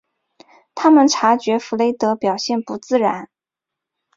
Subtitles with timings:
[0.73, 3.29] 他们察觉弗雷德表现不自然。